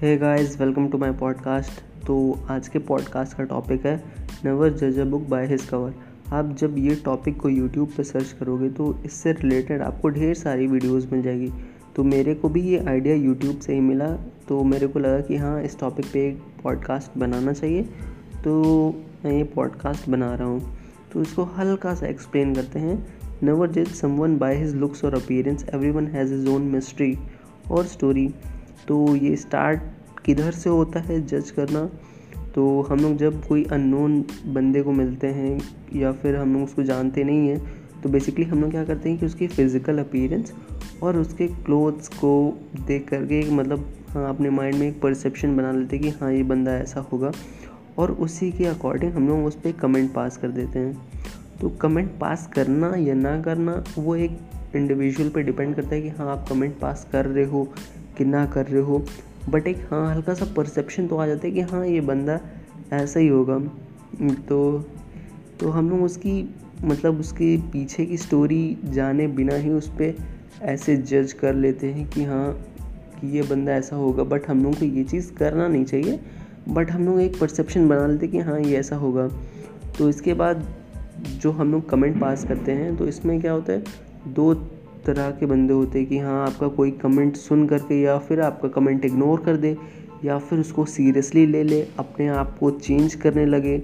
[0.00, 2.14] Hey guys welcome to my podcast तो
[2.50, 4.04] आज के पॉडकास्ट का टॉपिक है
[4.44, 5.94] नेवर जज a book by his cover
[6.32, 10.66] आप जब ये टॉपिक को यूट्यूब पर सर्च करोगे तो इससे रिलेटेड आपको ढेर सारी
[10.66, 11.50] वीडियोस मिल जाएगी।
[11.96, 14.08] तो मेरे को भी ये आइडिया यूट्यूब से ही मिला
[14.48, 17.82] तो मेरे को लगा कि हाँ इस टॉपिक पे एक पॉडकास्ट बनाना चाहिए।
[18.44, 18.54] तो
[19.24, 20.78] मैं ये पॉडकास्ट बना रहा हूँ।
[21.12, 23.06] तो इसको हल्का सा एक्सप्लेन करते हैं।
[23.42, 27.16] नेवर जज समवन बाय हिज लुक्स और appearance everyone has his own mystery
[27.70, 28.34] और स्टोरी
[28.88, 29.80] तो ये स्टार्ट
[30.30, 31.80] किधर से होता है जज करना
[32.54, 35.60] तो हम लोग जब कोई अननोन बंदे को मिलते हैं
[35.96, 39.18] या फिर हम लोग उसको जानते नहीं हैं तो बेसिकली हम लोग क्या करते हैं
[39.18, 40.52] कि उसकी फ़िज़िकल अपीरेंस
[41.02, 45.72] और उसके क्लोथ्स को देख करके एक मतलब हाँ अपने माइंड में एक परसेप्शन बना
[45.72, 47.32] लेते हैं कि हाँ ये बंदा ऐसा होगा
[47.98, 51.08] और उसी के अकॉर्डिंग हम लोग उस पर कमेंट पास कर देते हैं।
[51.60, 54.38] तो कमेंट पास करना या ना करना, वो एक
[54.76, 57.68] इंडिविजुअल पे डिपेंड करता है कि हाँ आप कमेंट पास कर रहे हो
[58.18, 59.04] कि ना कर रहे हो।
[59.48, 62.40] बट एक हाँ हल्का सा परसेप्शन तो आ जाता है कि हाँ ये बंदा
[62.92, 63.58] ऐसा ही होगा।
[64.48, 64.84] तो
[65.60, 70.16] तो हम लोग उसकी मतलब उसके पीछे की स्टोरी जाने बिना ही उस पर
[70.62, 72.66] ऐसे जज कर लेते हैं कि हाँ
[73.20, 76.20] कि ये बंदा ऐसा होगा। बट हम लोग को ये चीज़ करना नहीं चाहिए।
[76.68, 79.28] बट हम लोग एक परसेप्शन बना लेते कि हाँ ये ऐसा होगा।
[79.98, 80.74] तो इसके बाद
[81.40, 83.84] जो हम लोग कमेंट पास करते हैं तो इसमें क्या होता है?
[84.28, 84.54] दो
[85.06, 88.68] तरह के बंदे होते हैं कि हाँ आपका कोई कमेंट सुन करके या फिर आपका
[88.68, 89.76] कमेंट इग्नोर कर दे
[90.24, 93.82] या फिर उसको सीरियसली ले ले, अपने आप को चेंज करने लगे।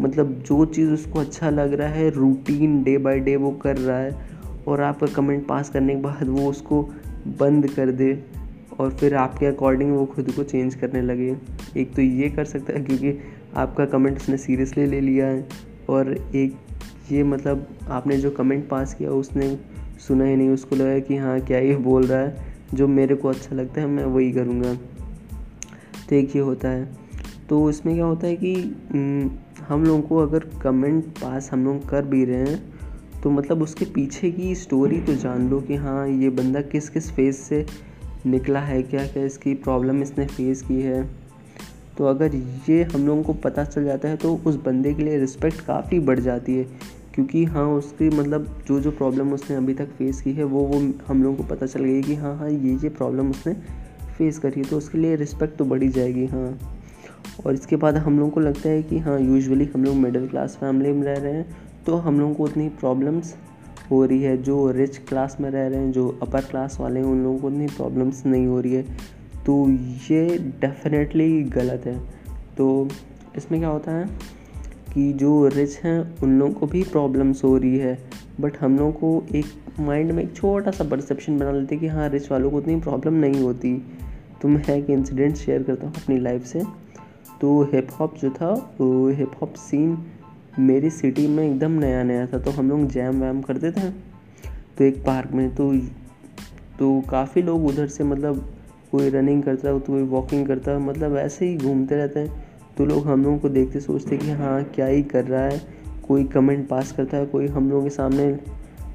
[0.00, 3.98] मतलब जो चीज़ उसको अच्छा लग रहा है रूटीन डे बाय डे वो कर रहा
[3.98, 4.28] है
[4.68, 6.82] और आपका कमेंट पास करने के बाद वो उसको
[7.40, 8.24] बंद कर दे
[8.78, 11.36] और फिर आपके अकॉर्डिंग वो खुद को चेंज करने लगे।
[11.76, 13.18] एक तो ये कर सकता है क्योंकि
[13.56, 15.48] आपका कमेंट उसने सीरियसली ले लिया है
[15.88, 16.56] और एक
[17.12, 21.40] ये मतलब आपने जो कमेंट पास किया उसने सुना ही नहीं, उसको लगा कि हाँ
[21.40, 22.54] क्या ये बोल रहा है?
[22.74, 24.74] जो मेरे को अच्छा लगता है, मैं वही करूँगा।
[26.08, 26.88] तो एक ये होता है।
[27.48, 28.54] तो इसमें क्या होता है कि
[29.68, 33.84] हम लोगों को अगर कमेंट पास हम लोग कर भी रहे हैं तो मतलब उसके
[33.84, 37.64] पीछे की स्टोरी तो जान लो कि हाँ ये बंदा किस किस फ़ेज़ से
[38.26, 41.02] निकला है, क्या क्या इसकी प्रॉब्लम इसने फेस की है।
[41.98, 42.34] तो अगर
[42.68, 45.98] ये हम लोगों को पता चल जाता है तो उस बंदे के लिए रिस्पेक्ट काफ़ी
[46.00, 46.66] बढ़ जाती है।
[47.16, 50.92] क्योंकि हाँ उसकी मतलब जो जो प्रॉब्लम उसने अभी तक फेस की है, वो वो
[51.06, 53.54] हम लोगों को पता चल गई कि हाँ हाँ ये ये प्रॉब्लम उसने
[54.18, 56.58] फेस करी है तो उसके लिए रिस्पेक्ट तो बढ़ी जाएगी हाँ।
[57.46, 60.56] और इसके बाद हम लोगों को लगता है कि हाँ यूजुअली हम लोग मिडिल क्लास
[60.56, 61.56] फैमिली में रह रहे हैं
[61.86, 63.36] तो हम लोगों को उतनी प्रॉब्लम्स
[63.90, 67.06] हो रही है। जो रिच क्लास में रह रहे हैं, जो अपर क्लास वाले हैं,
[67.06, 68.82] उन लोगों को उतनी प्रॉब्लम्स नहीं हो रही है।
[69.46, 69.70] तो
[70.10, 71.98] ये डेफिनेटली गलत है।
[72.58, 72.88] तो
[73.36, 74.08] इसमें क्या होता है
[74.96, 77.98] कि जो रिच हैं, उन लोगों को भी प्रॉब्लम्स हो रही है।
[78.40, 82.08] बट हम लोग को एक माइंड में एक छोटा सा परसेप्शन बना लेते कि हाँ
[82.08, 83.74] रिच वालों को उतनी प्रॉब्लम नहीं होती।
[84.42, 86.62] तो मैं एक इंसिडेंट शेयर करता हूँ अपनी लाइफ से।
[87.40, 89.98] तो हिप हॉप जो था, वो हिप हॉप सीन
[90.58, 93.90] मेरी सिटी में एकदम नया नया था तो हम लोग जैम वैम करते थे।
[94.78, 95.72] तो एक पार्क में तो
[96.78, 98.44] तो काफ़ी लोग उधर से मतलब
[98.90, 102.45] कोई रनिंग करता है तो कोई वॉकिंग करता मतलब ऐसे ही घूमते रहते हैं।
[102.76, 105.60] तो लोग हम लोगों को देखते सोचते कि हाँ क्या ही कर रहा है।
[106.08, 108.38] कोई कमेंट पास करता है, कोई हम लोगों के सामने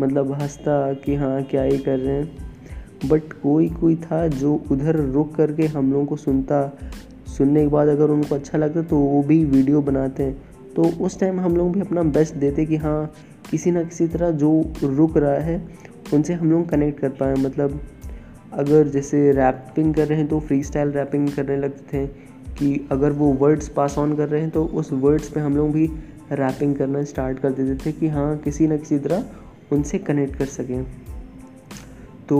[0.00, 4.96] मतलब हंसता कि हाँ क्या ही कर रहे हैं। बट कोई कोई था जो उधर
[4.96, 6.78] रुक करके हम लोगों को सुनता।
[7.38, 10.42] सुनने के बाद अगर उनको अच्छा लगता तो वो भी वीडियो बनाते हैं।
[10.76, 13.12] तो उस टाइम हम लोग भी अपना बेस्ट देते कि हाँ
[13.50, 15.68] किसी ना किसी तरह जो रुक रहा है,
[16.14, 17.80] उनसे हम लोग कनेक्ट कर पाए। मतलब
[18.52, 23.12] अगर जैसे रैपिंग कर रहे हैं तो फ्री स्टाइल रैपिंग करने लगते थे कि अगर
[23.12, 25.86] वो वर्ड्स पास ऑन कर रहे हैं तो उस वर्ड्स पे हम लोग भी
[26.32, 29.24] रैपिंग करना स्टार्ट कर देते थे कि हाँ किसी न किसी तरह
[29.72, 30.84] उनसे कनेक्ट कर सकें।
[32.28, 32.38] तो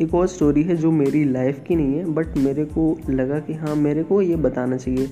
[0.00, 3.54] एक और स्टोरी है जो मेरी लाइफ की नहीं है बट मेरे को लगा कि
[3.54, 5.06] हाँ मेरे को ये बताना चाहिए।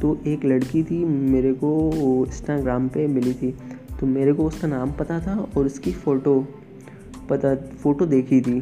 [0.00, 1.90] तो एक लड़की थी, मेरे को
[2.28, 3.54] इंस्टाग्राम पे मिली थी।
[4.00, 6.46] तो मेरे को उसका नाम पता था और उसकी फ़ोटो
[7.30, 8.60] पता फ़ोटो देखी थी।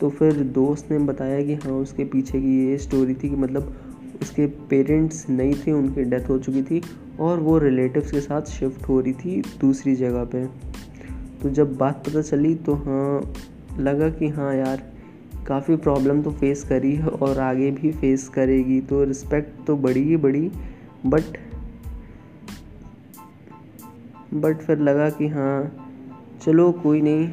[0.00, 3.76] तो फिर दोस्त ने बताया कि हाँ उसके पीछे की ये स्टोरी थी कि मतलब
[4.22, 6.80] उसके पेरेंट्स नहीं थे, उनकी डेथ हो चुकी थी
[7.20, 10.44] और वो रिलेटिव्स के साथ शिफ्ट हो रही थी दूसरी जगह पे।
[11.42, 13.34] तो जब बात पता चली तो हाँ
[13.80, 14.82] लगा कि हाँ यार,
[15.46, 20.02] काफ़ी प्रॉब्लम तो फेस करी है और आगे भी फेस करेगी। तो रिस्पेक्ट तो बढ़ी
[20.02, 20.50] ही बढ़ी
[21.06, 21.38] बट
[24.34, 25.86] बट फिर लगा कि हाँ
[26.42, 27.26] चलो कोई नहीं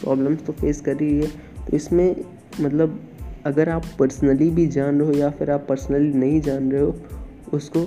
[0.00, 1.26] प्रॉब्लम्स तो फेस कर रही है।
[1.66, 2.16] तो इसमें
[2.60, 2.98] मतलब
[3.46, 6.94] अगर आप पर्सनली भी जान रहे हो या फिर आप पर्सनली नहीं जान रहे हो,
[7.52, 7.80] उसको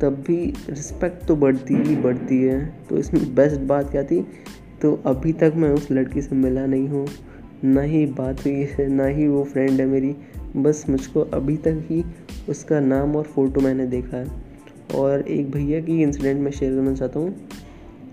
[0.00, 0.36] तब भी
[0.70, 4.20] रिस्पेक्ट तो बढ़ती ही बढ़ती है। तो इसमें बेस्ट बात क्या थी?
[4.82, 7.06] तो अभी तक मैं उस लड़की से मिला नहीं हूँ,
[7.64, 10.14] ना ही बात हुई है, ना ही वो फ्रेंड है मेरी,
[10.56, 12.04] बस मुझको अभी तक ही
[12.48, 14.26] उसका नाम और फ़ोटो मैंने देखा है।
[14.94, 17.48] और एक भैया की इंसिडेंट मैं शेयर करना चाहता हूँ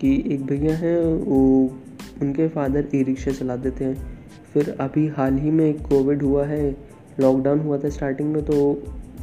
[0.00, 1.70] कि एक भैया हैं, वो
[2.22, 4.17] उनके फादर ई रिक्शा चलाते थे
[4.54, 6.70] फिर अभी हाल ही में कोविड हुआ है
[7.20, 8.72] लॉकडाउन हुआ था स्टार्टिंग में तो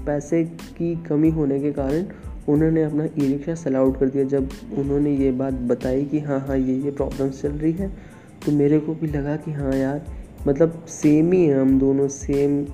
[0.05, 0.43] पैसे
[0.77, 2.05] की कमी होने के कारण
[2.49, 6.39] उन्होंने अपना ई रिक्शा सेल आउट कर दिया। जब उन्होंने ये बात बताई कि हाँ
[6.47, 7.89] हाँ ये ये प्रॉब्लम्स चल रही है
[8.45, 10.05] तो मेरे को भी लगा कि हाँ यार
[10.47, 12.65] मतलब सेम ही है हम दोनों सेम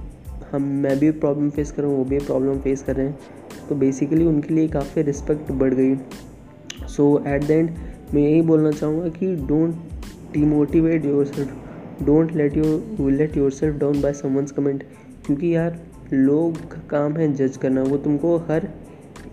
[0.52, 3.18] हम, मैं भी प्रॉब्लम फेस कर रहा हूँ, वो भी प्रॉब्लम फेस कर रहे हैं।
[3.70, 5.96] तो बेसिकली उनके लिए काफ़ी रिस्पेक्ट बढ़ गई।
[6.88, 7.70] सो एट द एंड
[8.14, 9.76] मैं यही बोलना चाहूँगा कि don't
[10.34, 11.71] demotivate yourself
[12.06, 14.84] don't let you let yourself down by someone's comment
[15.26, 15.80] क्योंकि यार,
[16.14, 18.68] लोग का काम है जज करना। वो तुमको हर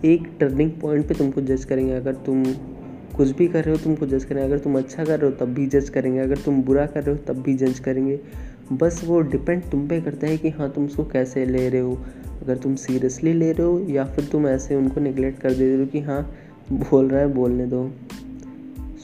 [0.05, 2.43] एक टर्निंग पॉइंट पे तुमको जज करेंगे। अगर तुम
[3.15, 5.53] कुछ भी कर रहे हो, तुमको जज करेंगे। अगर तुम अच्छा कर रहे हो, तब
[5.53, 8.19] भी जज करेंगे। अगर तुम बुरा कर रहे हो, तब भी जज करेंगे।
[8.73, 11.97] बस वो डिपेंड तुम पे करता है कि हाँ तुम उसको कैसे ले रहे हो।
[12.41, 15.79] अगर तुम सीरियसली ले रहे हो, या फिर तुम ऐसे उनको निगलेक्ट कर दे रहे
[15.79, 16.21] हो कि हाँ
[16.71, 17.91] बोल रहा है, बोलने दो।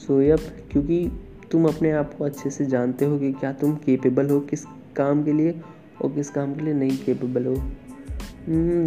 [0.06, 0.40] सो यप
[0.72, 1.10] क्योंकि
[1.52, 4.64] तुम अपने आप को अच्छे से जानते हो कि क्या तुम केपेबल हो किस
[4.96, 5.60] काम के लिए
[6.02, 7.54] और किस काम के लिए नहीं केपेबल हो।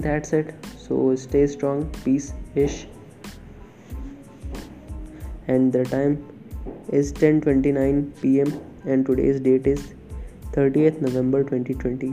[0.01, 0.51] That's it
[0.87, 2.85] so stay strong peace ish
[5.49, 6.17] and the time
[6.93, 8.51] is ten twenty nine P M
[8.87, 9.87] and today's date is
[10.83, 12.11] thirtieth November twenty twenty